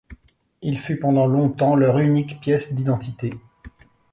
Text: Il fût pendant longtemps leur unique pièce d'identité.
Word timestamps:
Il 0.63 0.79
fût 0.79 0.97
pendant 0.97 1.27
longtemps 1.27 1.75
leur 1.75 1.99
unique 1.99 2.39
pièce 2.39 2.73
d'identité. 2.73 3.35